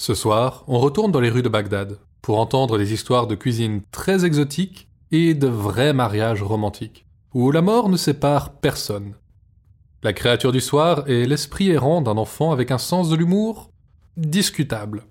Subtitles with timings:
[0.00, 3.82] Ce soir, on retourne dans les rues de Bagdad pour entendre des histoires de cuisine
[3.90, 9.14] très exotiques et de vrais mariages romantiques, où la mort ne sépare personne.
[10.04, 13.72] La créature du soir est l'esprit errant d'un enfant avec un sens de l'humour
[14.16, 15.02] discutable.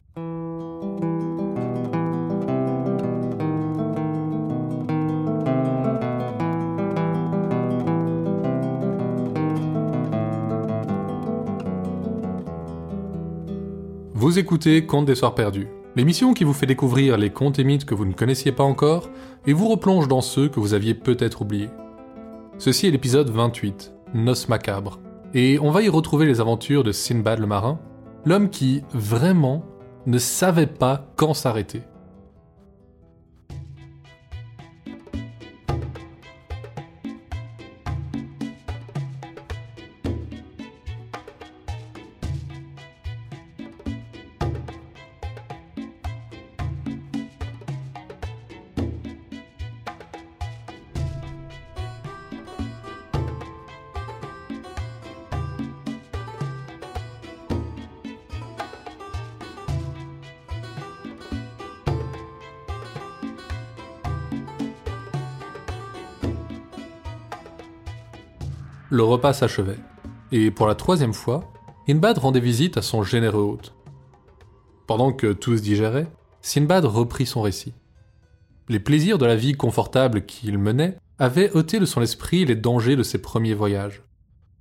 [14.37, 17.95] Écoutez Contes des Soirs Perdus, l'émission qui vous fait découvrir les contes et mythes que
[17.95, 19.09] vous ne connaissiez pas encore
[19.47, 21.71] et vous replonge dans ceux que vous aviez peut-être oubliés.
[22.59, 24.99] Ceci est l'épisode 28, Noces macabres,
[25.33, 27.79] et on va y retrouver les aventures de Sinbad le marin,
[28.25, 29.65] l'homme qui, vraiment,
[30.05, 31.81] ne savait pas quand s'arrêter.
[68.89, 69.79] Le repas s'achevait,
[70.31, 71.51] et pour la troisième fois,
[71.87, 73.73] Sinbad rendait visite à son généreux hôte.
[74.87, 76.07] Pendant que tous digéraient,
[76.41, 77.73] Sinbad reprit son récit.
[78.69, 82.95] Les plaisirs de la vie confortable qu'il menait avaient ôté de son esprit les dangers
[82.95, 84.03] de ses premiers voyages.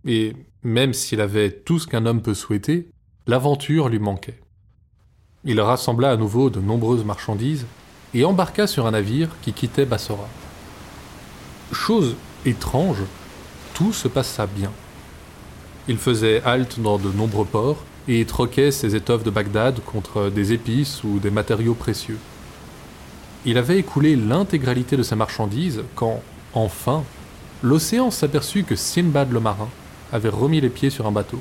[0.05, 2.90] Et même s'il avait tout ce qu'un homme peut souhaiter,
[3.28, 4.40] l'aventure lui manquait.
[5.44, 7.66] Il rassembla à nouveau de nombreuses marchandises
[8.14, 10.28] et embarqua sur un navire qui quittait Bassora.
[11.70, 13.02] Chose étrange,
[13.77, 14.72] tout se passa bien.
[15.86, 20.55] Il faisait halte dans de nombreux ports et troquait ses étoffes de Bagdad contre des
[20.55, 22.18] épices ou des matériaux précieux.
[23.44, 26.22] Il avait écoulé l'intégralité de ses marchandises quand,
[26.55, 27.05] enfin,
[27.62, 29.68] l'océan s'aperçut que Sinbad le marin
[30.11, 31.39] avait remis les pieds sur un bateau.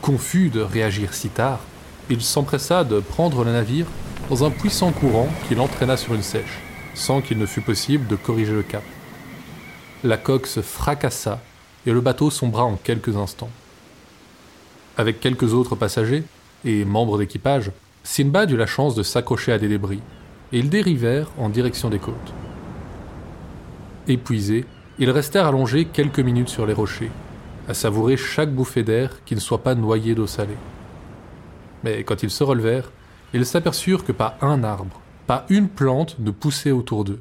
[0.00, 1.58] Confus de réagir si tard,
[2.08, 3.86] il s'empressa de prendre le navire
[4.30, 6.60] dans un puissant courant qui l'entraîna sur une sèche,
[6.94, 8.84] sans qu'il ne fût possible de corriger le cap
[10.04, 11.40] la coque se fracassa
[11.86, 13.50] et le bateau sombra en quelques instants.
[14.96, 16.24] Avec quelques autres passagers
[16.64, 17.70] et membres d'équipage,
[18.02, 20.00] Sinbad eut la chance de s'accrocher à des débris,
[20.52, 22.34] et ils dérivèrent en direction des côtes.
[24.08, 24.64] Épuisés,
[24.98, 27.10] ils restèrent allongés quelques minutes sur les rochers,
[27.68, 30.58] à savourer chaque bouffée d'air qui ne soit pas noyé d'eau salée.
[31.84, 32.90] Mais quand ils se relevèrent,
[33.32, 37.20] ils s'aperçurent que pas un arbre, pas une plante ne poussait autour d'eux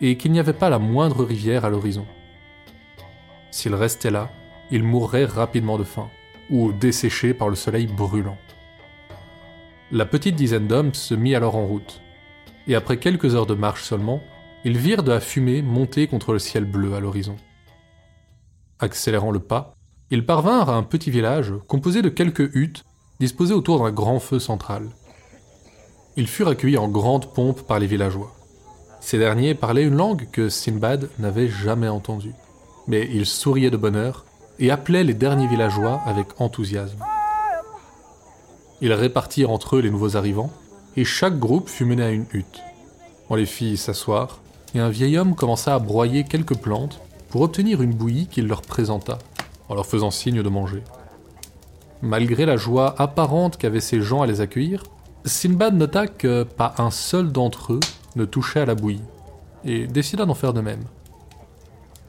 [0.00, 2.06] et qu'il n'y avait pas la moindre rivière à l'horizon.
[3.50, 4.30] S'il restait là,
[4.70, 6.08] il mourrait rapidement de faim,
[6.50, 8.38] ou desséché par le soleil brûlant.
[9.90, 12.00] La petite dizaine d'hommes se mit alors en route,
[12.66, 14.22] et après quelques heures de marche seulement,
[14.64, 17.36] ils virent de la fumée monter contre le ciel bleu à l'horizon.
[18.78, 19.74] Accélérant le pas,
[20.10, 22.84] ils parvinrent à un petit village composé de quelques huttes
[23.20, 24.88] disposées autour d'un grand feu central.
[26.16, 28.37] Ils furent accueillis en grande pompe par les villageois.
[29.00, 32.34] Ces derniers parlaient une langue que Sinbad n'avait jamais entendue.
[32.86, 34.24] Mais ils souriaient de bonheur
[34.58, 36.98] et appelaient les derniers villageois avec enthousiasme.
[38.80, 40.50] Ils répartirent entre eux les nouveaux arrivants,
[40.96, 42.60] et chaque groupe fut mené à une hutte.
[43.30, 44.40] On les fit s'asseoir,
[44.74, 48.62] et un vieil homme commença à broyer quelques plantes pour obtenir une bouillie qu'il leur
[48.62, 49.18] présenta,
[49.68, 50.82] en leur faisant signe de manger.
[52.02, 54.84] Malgré la joie apparente qu'avaient ces gens à les accueillir,
[55.24, 57.80] Sinbad nota que pas un seul d'entre eux
[58.18, 59.02] ne touchait à la bouillie,
[59.64, 60.82] et décida d'en faire de même.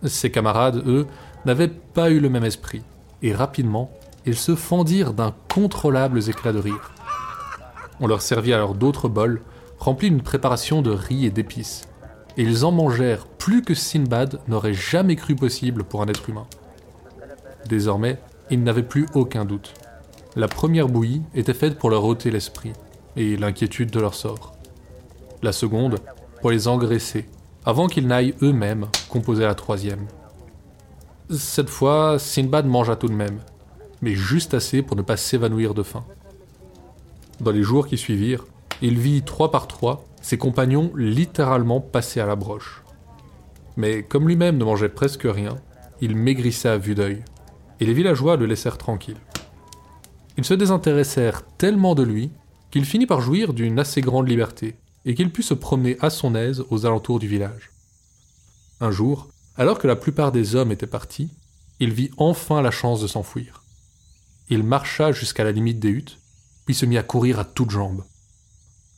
[0.03, 1.07] Ses camarades, eux,
[1.45, 2.83] n'avaient pas eu le même esprit,
[3.21, 3.91] et rapidement,
[4.25, 6.91] ils se fendirent d'incontrôlables éclats de rire.
[7.99, 9.41] On leur servit alors d'autres bols,
[9.77, 11.87] remplis d'une préparation de riz et d'épices,
[12.37, 16.47] et ils en mangèrent plus que Sinbad n'aurait jamais cru possible pour un être humain.
[17.67, 19.73] Désormais, ils n'avaient plus aucun doute.
[20.35, 22.73] La première bouillie était faite pour leur ôter l'esprit
[23.15, 24.58] et l'inquiétude de leur sort
[25.41, 25.99] la seconde
[26.41, 27.25] pour les engraisser,
[27.65, 30.07] avant qu'ils n'aillent eux-mêmes composer la troisième.
[31.29, 33.39] Cette fois, Sinbad mangea tout de même,
[34.01, 36.05] mais juste assez pour ne pas s'évanouir de faim.
[37.39, 38.45] Dans les jours qui suivirent,
[38.81, 42.83] il vit trois par trois ses compagnons littéralement passer à la broche.
[43.77, 45.55] Mais comme lui-même ne mangeait presque rien,
[46.01, 47.23] il maigrissait à vue d'œil,
[47.79, 49.19] et les villageois le laissèrent tranquille.
[50.37, 52.31] Ils se désintéressèrent tellement de lui
[52.71, 56.35] qu'il finit par jouir d'une assez grande liberté, et qu'il put se promener à son
[56.35, 57.71] aise aux alentours du village.
[58.81, 61.29] Un jour, alors que la plupart des hommes étaient partis,
[61.79, 63.63] il vit enfin la chance de s'enfuir.
[64.49, 66.19] Il marcha jusqu'à la limite des huttes,
[66.65, 68.03] puis se mit à courir à toutes jambes.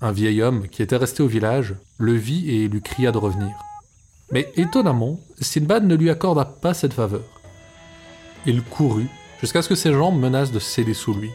[0.02, 3.52] Un vieil homme qui était resté au village le vit et lui cria de revenir.
[4.32, 7.24] Mais étonnamment, Sinbad ne lui accorda pas cette faveur.
[8.46, 9.08] Il courut
[9.42, 11.30] jusqu'à ce que ses jambes menacent de céder sous lui,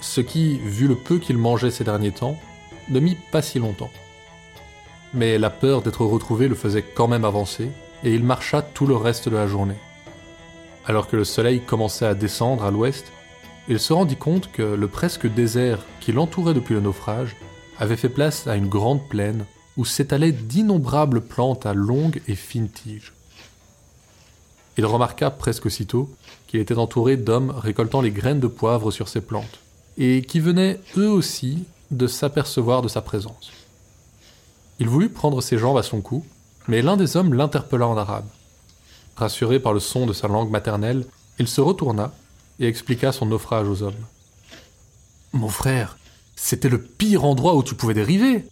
[0.00, 2.36] ce qui, vu le peu qu'il mangeait ces derniers temps,
[2.88, 3.90] ne mit pas si longtemps.
[5.12, 7.70] Mais la peur d'être retrouvé le faisait quand même avancer,
[8.02, 9.78] et il marcha tout le reste de la journée.
[10.86, 13.06] Alors que le soleil commençait à descendre à l'ouest,
[13.68, 17.36] il se rendit compte que le presque désert qui l'entourait depuis le naufrage
[17.78, 19.46] avait fait place à une grande plaine
[19.76, 23.12] où s'étalaient d'innombrables plantes à longues et fines tiges.
[24.76, 26.10] Il remarqua presque aussitôt
[26.46, 29.60] qu'il était entouré d'hommes récoltant les graines de poivre sur ces plantes,
[29.96, 31.64] et qui venaient eux aussi
[31.96, 33.50] de s'apercevoir de sa présence.
[34.80, 36.24] Il voulut prendre ses jambes à son cou,
[36.66, 38.26] mais l'un des hommes l'interpella en arabe.
[39.16, 41.06] Rassuré par le son de sa langue maternelle,
[41.38, 42.12] il se retourna
[42.58, 43.94] et expliqua son naufrage aux hommes.
[45.32, 45.98] Mon frère,
[46.36, 48.44] c'était le pire endroit où tu pouvais dériver.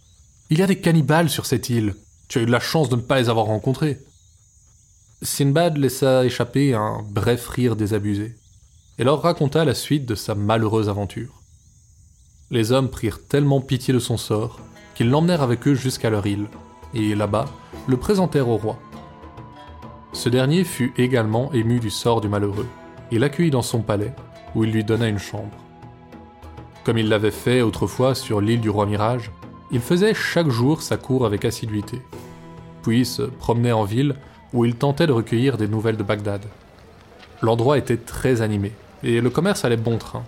[0.49, 1.95] Il y a des cannibales sur cette île.
[2.27, 3.99] Tu as eu de la chance de ne pas les avoir rencontrés.
[5.21, 8.35] Sinbad laissa échapper un bref rire désabusé,
[8.97, 11.42] et leur raconta la suite de sa malheureuse aventure.
[12.51, 14.59] Les hommes prirent tellement pitié de son sort
[14.95, 16.47] qu'ils l'emmenèrent avec eux jusqu'à leur île,
[16.93, 17.45] et là-bas,
[17.87, 18.77] le présentèrent au roi.
[20.11, 22.67] Ce dernier fut également ému du sort du malheureux,
[23.11, 24.13] et l'accueillit dans son palais,
[24.53, 25.57] où il lui donna une chambre.
[26.83, 29.31] Comme il l'avait fait autrefois sur l'île du roi Mirage,
[29.71, 32.01] il faisait chaque jour sa cour avec assiduité,
[32.83, 34.15] puis se promenait en ville
[34.53, 36.45] où il tentait de recueillir des nouvelles de Bagdad.
[37.41, 40.23] L'endroit était très animé, et le commerce allait bon train.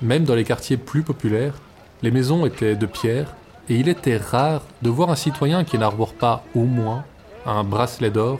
[0.00, 1.54] Même dans les quartiers plus populaires,
[2.02, 3.34] les maisons étaient de pierre,
[3.68, 7.04] et il était rare de voir un citoyen qui n'arbore pas au moins
[7.44, 8.38] un bracelet d'or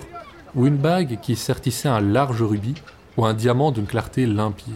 [0.55, 2.77] ou une bague qui sertissait un large rubis
[3.17, 4.75] ou un diamant d'une clarté limpide.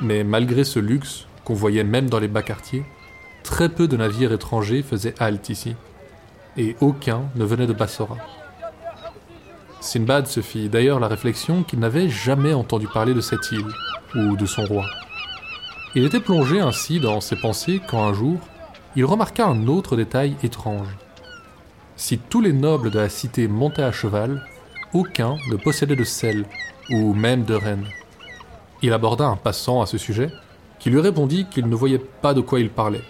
[0.00, 2.84] Mais malgré ce luxe, qu'on voyait même dans les bas quartiers,
[3.42, 5.74] très peu de navires étrangers faisaient halte ici,
[6.56, 8.16] et aucun ne venait de Bassora.
[9.80, 13.68] Sinbad se fit d'ailleurs la réflexion qu'il n'avait jamais entendu parler de cette île,
[14.14, 14.84] ou de son roi.
[15.98, 18.38] Il était plongé ainsi dans ses pensées quand un jour,
[18.94, 20.86] il remarqua un autre détail étrange.
[21.96, 24.46] Si tous les nobles de la cité montaient à cheval,
[24.94, 26.44] aucun ne possédait de sel,
[26.88, 27.84] ou même de reine.
[28.80, 30.30] Il aborda un passant à ce sujet,
[30.78, 33.02] qui lui répondit qu'il ne voyait pas de quoi il parlait,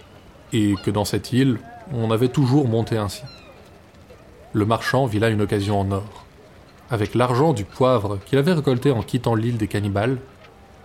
[0.51, 1.59] et que dans cette île,
[1.93, 3.21] on avait toujours monté ainsi.
[4.53, 6.25] Le marchand vit là une occasion en or.
[6.89, 10.17] Avec l'argent du poivre qu'il avait récolté en quittant l'île des cannibales,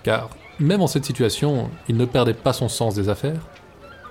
[0.02, 0.28] car
[0.60, 3.46] même en cette situation, il ne perdait pas son sens des affaires,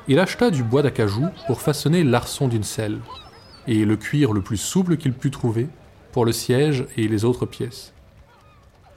[0.08, 3.00] il acheta du bois d'acajou pour façonner l'arçon d'une selle,
[3.68, 5.70] et le cuir le plus souple qu'il put trouver
[6.12, 7.94] pour le siège et les autres pièces.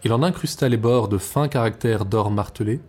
[0.04, 2.80] Il en incrusta les bords de fins caractères d'or martelé,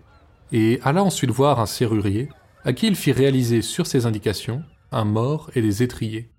[0.51, 2.29] et alla ensuite voir un serrurier,
[2.65, 6.31] à qui il fit réaliser sur ses indications un mort et des étriers.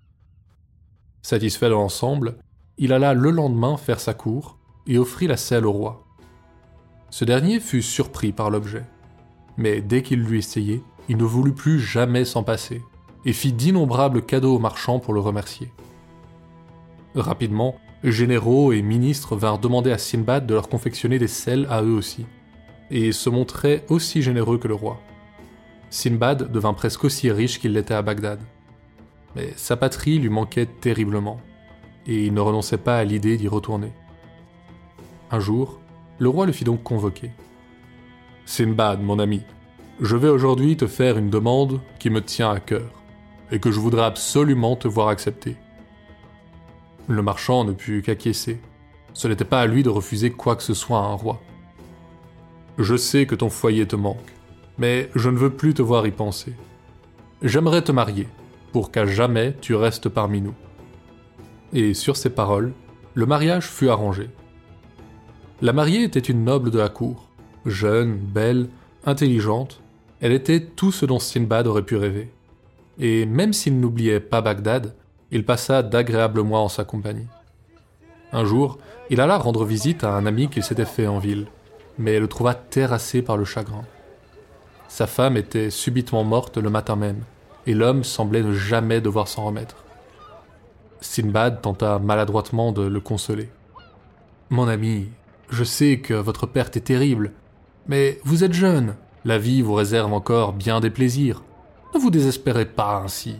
[1.21, 2.37] Satisfait de l'ensemble,
[2.77, 4.57] il alla le lendemain faire sa cour
[4.87, 6.08] et offrit la selle au roi.
[7.09, 8.85] Ce dernier fut surpris par l'objet,
[9.57, 12.83] mais dès qu'il l'eut essayé, il ne voulut plus jamais s'en passer,
[13.25, 15.71] et fit d'innombrables cadeaux aux marchands pour le remercier.
[17.15, 21.93] Rapidement, généraux et ministres vinrent demander à Sinbad de leur confectionner des selles à eux
[21.93, 22.25] aussi,
[22.91, 24.99] et se montraient aussi généreux que le roi.
[25.89, 28.39] Sinbad devint presque aussi riche qu'il l'était à Bagdad.
[29.35, 31.41] Mais sa patrie lui manquait terriblement,
[32.05, 33.91] et il ne renonçait pas à l'idée d'y retourner.
[35.31, 35.79] Un jour,
[36.19, 37.31] le roi le fit donc convoquer.
[38.45, 39.41] Sinbad, mon ami,
[40.01, 42.89] je vais aujourd'hui te faire une demande qui me tient à cœur,
[43.51, 45.55] et que je voudrais absolument te voir accepter.
[47.07, 48.59] Le marchand ne put qu'acquiescer.
[49.13, 51.41] Ce n'était pas à lui de refuser quoi que ce soit à un roi.
[52.77, 54.33] Je sais que ton foyer te manque,
[54.77, 56.53] mais je ne veux plus te voir y penser.
[57.41, 58.27] J'aimerais te marier,
[58.71, 60.53] pour qu'à jamais tu restes parmi nous.
[61.73, 62.73] Et sur ces paroles,
[63.13, 64.29] le mariage fut arrangé.
[65.61, 67.27] La mariée était une noble de la cour,
[67.65, 68.69] jeune, belle,
[69.05, 69.81] intelligente,
[70.21, 72.31] elle était tout ce dont Sinbad aurait pu rêver.
[72.97, 74.95] Et même s'il n'oubliait pas Bagdad,
[75.31, 77.27] il passa d'agréables mois en sa compagnie.
[78.31, 78.77] Un jour,
[79.09, 81.47] il alla rendre visite à un ami qu'il s'était fait en ville,
[81.97, 83.83] mais le trouva terrassé par le chagrin.
[84.87, 87.23] Sa femme était subitement morte le matin même,
[87.65, 89.83] et l'homme semblait ne jamais devoir s'en remettre.
[91.01, 93.49] Sinbad tenta maladroitement de le consoler.
[94.49, 95.09] Mon ami,
[95.49, 97.33] je sais que votre perte est terrible,
[97.87, 101.43] mais vous êtes jeune, la vie vous réserve encore bien des plaisirs.
[101.93, 103.37] Ne vous désespérez pas ainsi.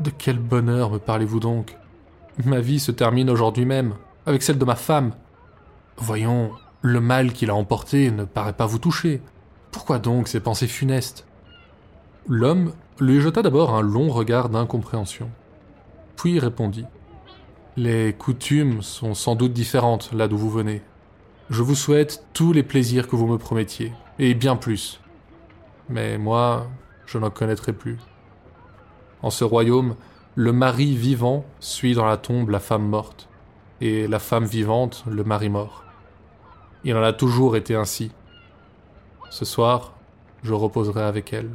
[0.00, 1.76] De quel bonheur me parlez-vous donc?
[2.44, 3.94] Ma vie se termine aujourd'hui même,
[4.26, 5.12] avec celle de ma femme.
[5.96, 9.22] Voyons, le mal qu'il a emporté ne paraît pas vous toucher.
[9.70, 11.26] Pourquoi donc ces pensées funestes?
[12.28, 15.30] L'homme lui jeta d'abord un long regard d'incompréhension,
[16.16, 16.86] puis répondit
[17.78, 20.82] Les coutumes sont sans doute différentes là d'où vous venez.
[21.48, 25.00] Je vous souhaite tous les plaisirs que vous me promettiez, et bien plus.
[25.88, 26.66] Mais moi,
[27.06, 27.96] je n'en connaîtrai plus.
[29.22, 29.96] En ce royaume,
[30.34, 33.30] le mari vivant suit dans la tombe la femme morte,
[33.80, 35.82] et la femme vivante le mari mort.
[36.84, 38.12] Il en a toujours été ainsi.
[39.30, 39.94] Ce soir,
[40.42, 41.50] je reposerai avec elle.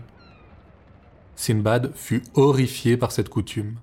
[1.36, 3.76] Sinbad fut horrifié par cette coutume.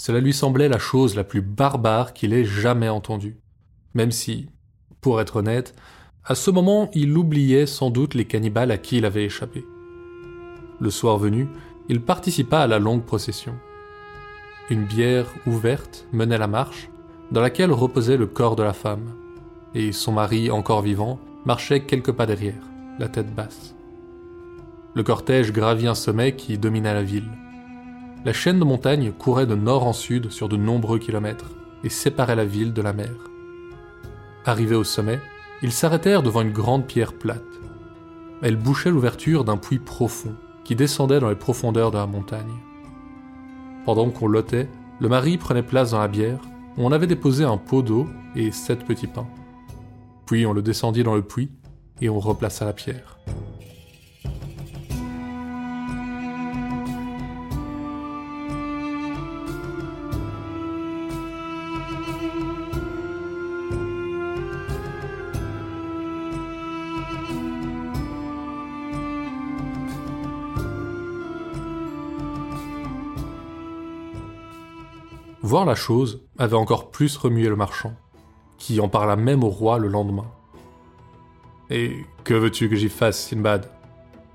[0.00, 3.36] Cela lui semblait la chose la plus barbare qu'il ait jamais entendue.
[3.92, 4.48] Même si,
[5.02, 5.74] pour être honnête,
[6.24, 9.62] à ce moment il oubliait sans doute les cannibales à qui il avait échappé.
[10.80, 11.48] Le soir venu,
[11.90, 13.52] il participa à la longue procession.
[14.70, 16.88] Une bière ouverte menait la marche,
[17.30, 19.12] dans laquelle reposait le corps de la femme,
[19.74, 22.62] et son mari, encore vivant, marchait quelques pas derrière,
[22.98, 23.74] la tête basse.
[24.94, 27.30] Le cortège gravit un sommet qui dominait la ville.
[28.22, 32.36] La chaîne de montagnes courait de nord en sud sur de nombreux kilomètres et séparait
[32.36, 33.14] la ville de la mer.
[34.44, 35.20] Arrivés au sommet,
[35.62, 37.42] ils s'arrêtèrent devant une grande pierre plate.
[38.42, 40.34] Elle bouchait l'ouverture d'un puits profond
[40.64, 42.60] qui descendait dans les profondeurs de la montagne.
[43.86, 44.68] Pendant qu'on lotait,
[45.00, 46.40] le mari prenait place dans la bière
[46.76, 49.28] où on avait déposé un pot d'eau et sept petits pains.
[50.26, 51.50] Puis on le descendit dans le puits
[52.02, 53.18] et on replaça la pierre.
[75.50, 77.92] Voir la chose avait encore plus remué le marchand,
[78.56, 80.30] qui en parla même au roi le lendemain.
[81.70, 83.68] Et que veux-tu que j'y fasse, Sinbad?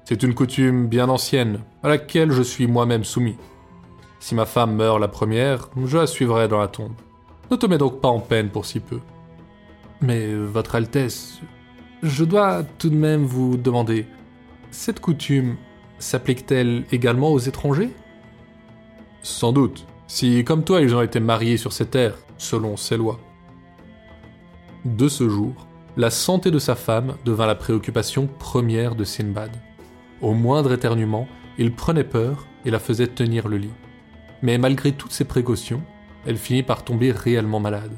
[0.03, 3.38] C'est une coutume bien ancienne, à laquelle je suis moi-même soumis.
[4.19, 6.91] Si ma femme meurt la première, je la suivrai dans la tombe.
[7.50, 9.00] Ne te mets donc pas en peine pour si peu.
[10.01, 11.39] Mais, Votre Altesse,
[12.03, 14.05] je dois tout de même vous demander,
[14.69, 15.55] cette coutume
[15.98, 17.91] s'applique-t-elle également aux étrangers?
[19.24, 23.19] Sans doute, si, comme toi, ils ont été mariés sur ces terres, selon ces lois.
[24.85, 29.51] De ce jour, la santé de sa femme devint la préoccupation première de Sinbad.
[30.21, 33.74] Au moindre éternuement, il prenait peur et la faisait tenir le lit.
[34.41, 35.81] Mais malgré toutes ses précautions,
[36.25, 37.93] elle finit par tomber réellement malade.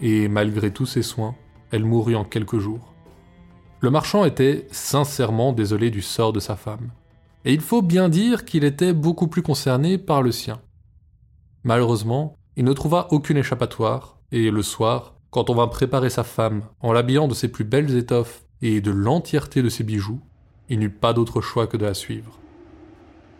[0.00, 1.34] Et malgré tous ses soins,
[1.70, 2.92] elle mourut en quelques jours.
[3.80, 6.90] Le marchand était sincèrement désolé du sort de sa femme.
[7.44, 10.60] Et il faut bien dire qu'il était beaucoup plus concerné par le sien.
[11.64, 16.62] Malheureusement, il ne trouva aucune échappatoire, et le soir, quand on vint préparer sa femme
[16.80, 20.20] en l'habillant de ses plus belles étoffes et de l'entièreté de ses bijoux,
[20.68, 22.38] il n'eut pas d'autre choix que de la suivre.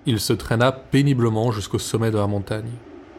[0.07, 2.71] Il se traîna péniblement jusqu'au sommet de la montagne,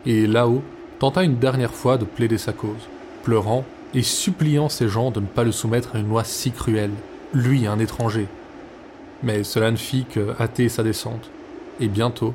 [0.06, 0.64] et là-haut
[1.00, 2.88] tenta une dernière fois de plaider sa cause,
[3.24, 6.94] pleurant et suppliant ses gens de ne pas le soumettre à une loi si cruelle,
[7.34, 8.28] lui un étranger.
[9.22, 11.30] Mais cela ne fit que hâter sa descente,
[11.80, 12.34] et bientôt,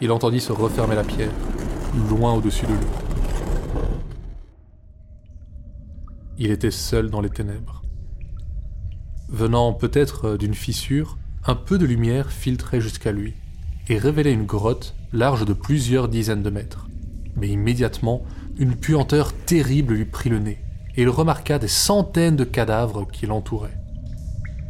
[0.00, 1.30] il entendit se refermer la pierre,
[2.08, 2.86] loin au-dessus de lui.
[6.38, 7.82] Il était seul dans les ténèbres.
[9.28, 13.34] Venant peut-être d'une fissure, un peu de lumière filtrait jusqu'à lui
[13.88, 16.88] et révélait une grotte large de plusieurs dizaines de mètres.
[17.36, 18.22] Mais immédiatement,
[18.58, 20.58] une puanteur terrible lui prit le nez
[20.96, 23.78] et il remarqua des centaines de cadavres qui l'entouraient.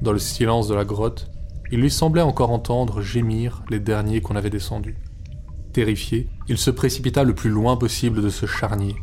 [0.02, 1.30] Dans le silence de la grotte,
[1.72, 4.98] il lui semblait encore entendre gémir les derniers qu'on avait descendus.
[5.76, 8.96] Terrifié, il se précipita le plus loin possible de ce charnier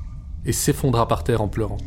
[0.44, 1.78] et s'effondra par terre en pleurant.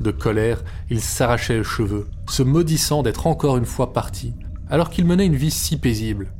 [0.00, 4.34] De colère, il s'arrachait les cheveux, se maudissant d'être encore une fois parti,
[4.68, 6.32] alors qu'il menait une vie si paisible.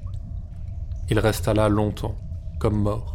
[1.08, 2.16] Il resta là longtemps,
[2.58, 3.12] comme mort.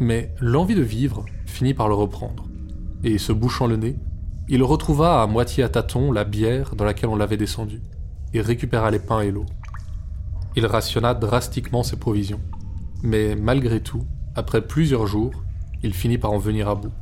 [0.00, 2.48] Mais l'envie de vivre finit par le reprendre,
[3.04, 3.96] et se bouchant le nez,
[4.48, 7.80] il retrouva à moitié à tâtons la bière dans laquelle on l'avait descendu,
[8.34, 9.46] et récupéra les pains et l'eau.
[10.56, 12.40] Il rationna drastiquement ses provisions.
[13.02, 15.32] Mais malgré tout, après plusieurs jours,
[15.82, 16.92] il finit par en venir à bout.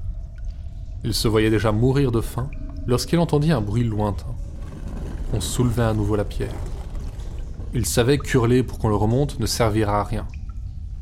[1.04, 2.50] Il se voyait déjà mourir de faim
[2.86, 4.34] lorsqu'il entendit un bruit lointain.
[5.32, 6.54] On soulevait à nouveau la pierre.
[7.72, 10.26] Il savait qu'hurler pour qu'on le remonte ne servira à rien.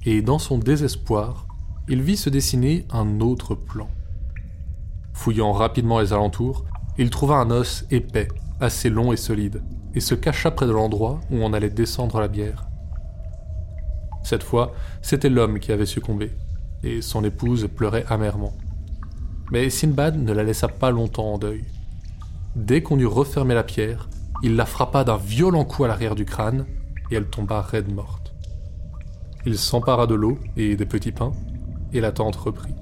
[0.05, 1.47] Et dans son désespoir,
[1.89, 3.89] il vit se dessiner un autre plan.
[5.13, 6.65] Fouillant rapidement les alentours,
[6.99, 8.29] il trouva un os épais,
[8.61, 9.63] assez long et solide,
[9.95, 12.67] et se cacha près de l'endroit où on allait descendre la bière.
[14.23, 16.33] Cette fois, c'était l'homme qui avait succombé,
[16.83, 18.57] et son épouse pleurait amèrement.
[19.51, 21.65] Mais Sinbad ne la laissa pas longtemps en deuil.
[22.57, 24.09] Dès qu'on eut refermé la pierre,
[24.43, 26.67] il la frappa d'un violent coup à l'arrière du crâne
[27.11, 28.35] et elle tomba raide morte.
[29.45, 31.33] Il s'empara de l'eau et des petits pains
[31.93, 32.75] et la tente reprit.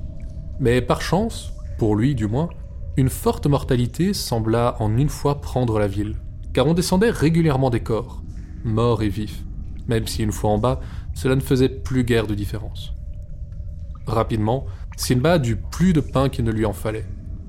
[0.59, 2.49] Mais par chance, pour lui du moins,
[2.97, 6.17] une forte mortalité sembla en une fois prendre la ville,
[6.53, 8.23] car on descendait régulièrement des corps,
[8.65, 9.43] morts et vifs,
[9.89, 10.81] même si une fois en bas,
[11.15, 12.93] cela ne faisait plus guère de différence.
[14.07, 17.07] Rapidement, Sinbad eut plus de pain qu'il ne lui en fallait,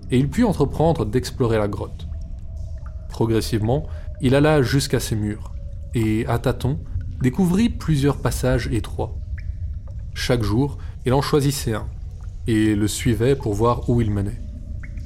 [0.09, 2.07] et il put entreprendre d'explorer la grotte.
[3.09, 3.87] Progressivement,
[4.21, 5.53] il alla jusqu'à ses murs,
[5.93, 6.79] et, à tâtons,
[7.21, 9.15] découvrit plusieurs passages étroits.
[10.13, 11.87] Chaque jour, il en choisissait un,
[12.47, 14.41] et le suivait pour voir où il menait.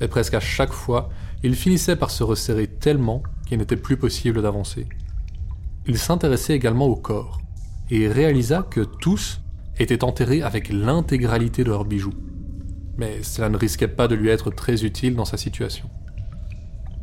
[0.01, 1.09] Et presque à chaque fois,
[1.43, 4.87] il finissait par se resserrer tellement qu'il n'était plus possible d'avancer.
[5.87, 7.39] Il s'intéressait également au corps,
[7.89, 9.41] et réalisa que tous
[9.77, 12.13] étaient enterrés avec l'intégralité de leurs bijoux.
[12.97, 15.89] Mais cela ne risquait pas de lui être très utile dans sa situation.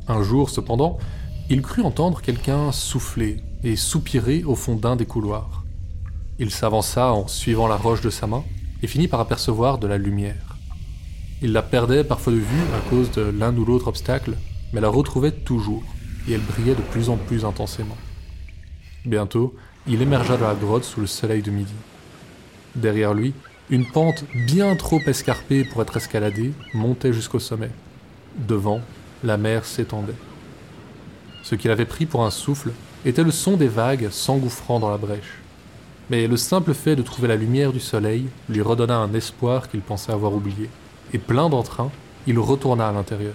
[0.09, 0.99] Un jour, cependant,
[1.51, 5.65] il crut entendre quelqu'un souffler et soupirer au fond d'un des couloirs.
[6.39, 8.43] Il s'avança en suivant la roche de sa main
[8.83, 10.57] et finit par apercevoir de la lumière.
[11.43, 14.37] Il la perdait parfois de vue à cause de l'un ou l'autre obstacle,
[14.73, 15.83] mais la retrouvait toujours,
[16.29, 17.97] et elle brillait de plus en plus intensément.
[19.05, 19.55] Bientôt,
[19.87, 21.75] il émergea de la grotte sous le soleil de midi.
[22.75, 23.35] Derrière lui,
[23.71, 27.71] une pente bien trop escarpée pour être escaladée montait jusqu'au sommet.
[28.37, 28.81] Devant,
[29.25, 30.15] la mer s'étendait.
[31.43, 32.73] Ce qu'il avait pris pour un souffle
[33.05, 35.39] était le son des vagues s'engouffrant dans la brèche.
[36.11, 39.81] Mais le simple fait de trouver la lumière du soleil lui redonna un espoir qu'il
[39.81, 40.69] pensait avoir oublié,
[41.13, 41.91] et plein d'entrain,
[42.27, 43.35] il retourna à l'intérieur.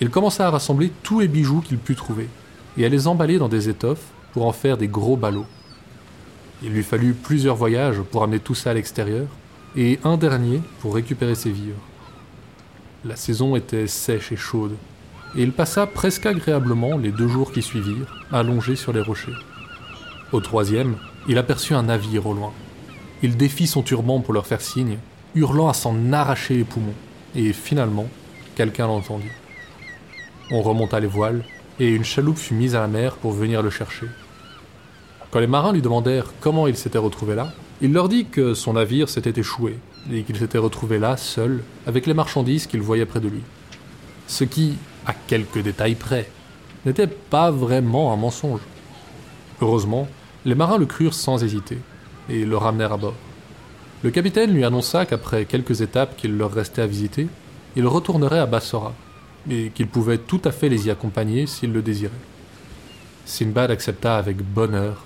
[0.00, 2.28] Il commença à rassembler tous les bijoux qu'il put trouver,
[2.76, 5.46] et à les emballer dans des étoffes pour en faire des gros ballots.
[6.62, 9.28] Il lui fallut plusieurs voyages pour amener tout ça à l'extérieur,
[9.76, 11.80] et un dernier pour récupérer ses vivres.
[13.04, 14.74] La saison était sèche et chaude,
[15.36, 19.36] et il passa presque agréablement les deux jours qui suivirent, allongé sur les rochers.
[20.32, 20.96] Au troisième,
[21.28, 22.52] il aperçut un navire au loin.
[23.22, 24.98] Il défit son turban pour leur faire signe,
[25.34, 26.94] hurlant à s'en arracher les poumons,
[27.36, 28.08] et finalement,
[28.56, 29.30] quelqu'un l'entendit.
[30.50, 31.44] On remonta les voiles,
[31.78, 34.06] et une chaloupe fut mise à la mer pour venir le chercher.
[35.34, 38.74] Quand les marins lui demandèrent comment il s'était retrouvé là, il leur dit que son
[38.74, 39.76] navire s'était échoué
[40.12, 43.40] et qu'il s'était retrouvé là, seul, avec les marchandises qu'il voyait près de lui.
[44.28, 46.30] Ce qui, à quelques détails près,
[46.86, 48.60] n'était pas vraiment un mensonge.
[49.60, 50.06] Heureusement,
[50.44, 51.78] les marins le crurent sans hésiter
[52.28, 53.16] et le ramenèrent à bord.
[54.04, 57.26] Le capitaine lui annonça qu'après quelques étapes qu'il leur restait à visiter,
[57.74, 58.94] il retournerait à Bassora,
[59.50, 62.12] et qu'il pouvait tout à fait les y accompagner s'il le désirait.
[63.24, 65.04] Sinbad accepta avec bonheur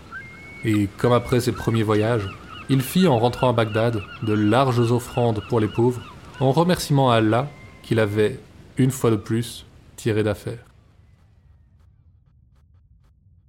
[0.65, 2.29] et comme après ses premiers voyages,
[2.69, 6.03] il fit en rentrant à Bagdad de larges offrandes pour les pauvres,
[6.41, 7.49] en remerciement à Allah
[7.83, 8.39] qu'il avait,
[8.77, 9.65] une fois de plus,
[9.97, 10.65] tiré d'affaire.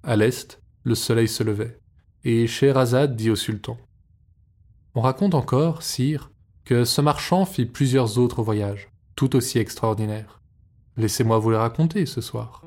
[0.04, 1.78] À l'est, le soleil se levait,
[2.24, 3.78] et Scheherazade dit au sultan
[4.96, 6.32] On raconte encore, sire,
[6.64, 10.40] que ce marchand fit plusieurs autres voyages, tout aussi extraordinaires.
[10.98, 12.64] Laissez-moi vous les raconter ce soir.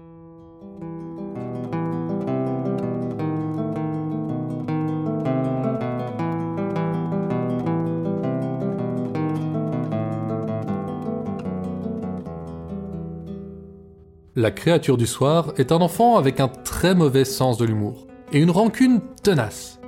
[14.34, 18.40] La créature du soir est un enfant avec un très mauvais sens de l'humour et
[18.40, 19.78] une rancune tenace,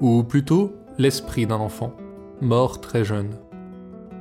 [0.00, 1.92] ou plutôt l'esprit d'un enfant,
[2.40, 3.30] mort très jeune.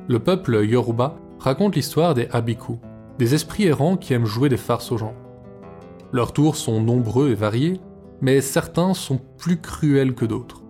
[0.07, 2.79] Le peuple Yoruba raconte l'histoire des Abiku,
[3.19, 5.13] des esprits errants qui aiment jouer des farces aux gens.
[6.11, 7.79] Leurs tours sont nombreux et variés,
[8.19, 10.63] mais certains sont plus cruels que d'autres,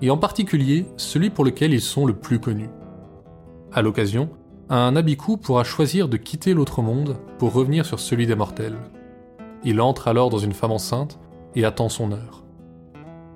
[0.00, 2.70] et en particulier celui pour lequel ils sont le plus connus.
[3.72, 4.28] À l'occasion,
[4.70, 8.78] un Abiku pourra choisir de quitter l'autre monde pour revenir sur celui des mortels.
[9.62, 11.18] Il entre alors dans une femme enceinte
[11.54, 12.44] et attend son heure.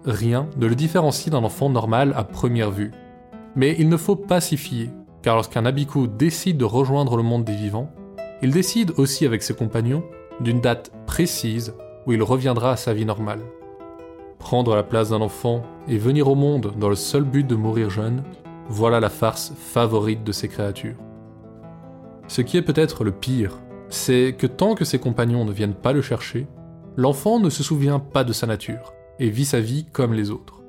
[0.04, 2.92] Rien ne le différencie d'un enfant normal à première vue.
[3.56, 4.90] Mais il ne faut pas s'y fier,
[5.22, 7.90] car lorsqu'un Abiku décide de rejoindre le monde des vivants,
[8.40, 10.04] il décide aussi avec ses compagnons
[10.40, 11.74] d'une date précise
[12.06, 13.40] où il reviendra à sa vie normale.
[14.38, 17.90] Prendre la place d'un enfant et venir au monde dans le seul but de mourir
[17.90, 18.22] jeune,
[18.68, 20.96] voilà la farce favorite de ces créatures.
[22.28, 25.94] Ce qui est peut-être le pire, c'est que tant que ses compagnons ne viennent pas
[25.94, 26.46] le chercher,
[26.94, 30.62] l'enfant ne se souvient pas de sa nature et vit sa vie comme les autres.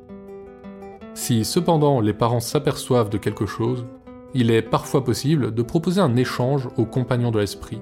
[1.15, 3.85] Si cependant les parents s'aperçoivent de quelque chose,
[4.33, 7.81] il est parfois possible de proposer un échange aux compagnons de l'esprit,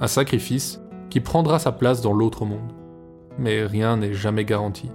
[0.00, 2.72] un sacrifice qui prendra sa place dans l'autre monde.
[3.38, 4.90] Mais rien n'est jamais garanti.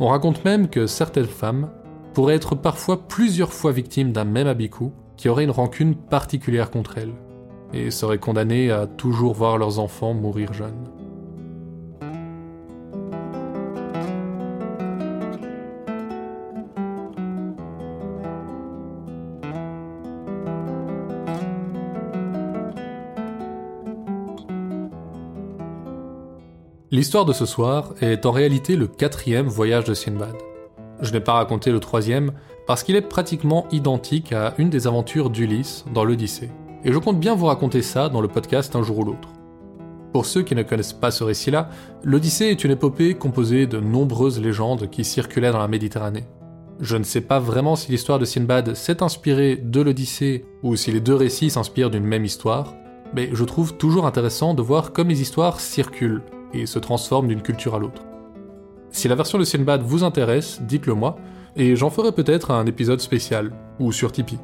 [0.00, 1.70] On raconte même que certaines femmes
[2.12, 6.98] pourraient être parfois plusieurs fois victimes d'un même abiku qui aurait une rancune particulière contre
[6.98, 7.14] elles
[7.72, 10.86] et seraient condamnés à toujours voir leurs enfants mourir jeunes.
[26.96, 30.34] L'histoire de ce soir est en réalité le quatrième voyage de Sinbad.
[31.02, 32.32] Je n'ai pas raconté le troisième
[32.66, 36.48] parce qu'il est pratiquement identique à une des aventures d'Ulysse dans l'Odyssée.
[36.84, 39.28] Et je compte bien vous raconter ça dans le podcast un jour ou l'autre.
[40.12, 41.68] Pour ceux qui ne connaissent pas ce récit-là,
[42.02, 46.24] l'Odyssée est une épopée composée de nombreuses légendes qui circulaient dans la Méditerranée.
[46.80, 50.92] Je ne sais pas vraiment si l'histoire de Sinbad s'est inspirée de l'Odyssée ou si
[50.92, 52.74] les deux récits s'inspirent d'une même histoire,
[53.14, 57.42] mais je trouve toujours intéressant de voir comme les histoires circulent et se transforment d'une
[57.42, 58.02] culture à l'autre.
[58.90, 61.16] Si la version de Sinbad vous intéresse, dites-le moi,
[61.56, 64.38] et j'en ferai peut-être un épisode spécial, ou sur Tipeee.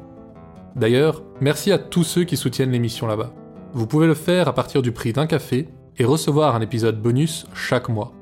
[0.75, 3.33] D'ailleurs, merci à tous ceux qui soutiennent l'émission là-bas.
[3.73, 7.45] Vous pouvez le faire à partir du prix d'un café et recevoir un épisode bonus
[7.53, 8.13] chaque mois.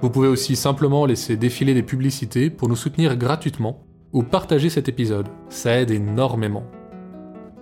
[0.00, 4.88] Vous pouvez aussi simplement laisser défiler des publicités pour nous soutenir gratuitement ou partager cet
[4.88, 6.64] épisode, ça aide énormément.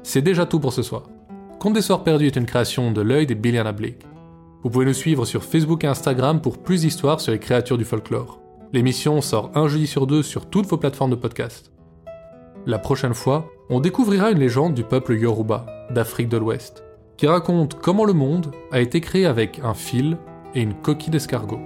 [0.03, 1.09] C'est déjà tout pour ce soir.
[1.59, 4.07] Conte des Soirs Perdus est une création de l'œil des Billiana Blake.
[4.63, 7.85] Vous pouvez nous suivre sur Facebook et Instagram pour plus d'histoires sur les créatures du
[7.85, 8.41] folklore.
[8.73, 11.73] L'émission sort un jeudi sur deux sur toutes vos plateformes de podcast.
[12.67, 16.83] La prochaine fois, on découvrira une légende du peuple Yoruba, d'Afrique de l'Ouest,
[17.17, 20.17] qui raconte comment le monde a été créé avec un fil
[20.57, 21.61] et une coquille d'escargot.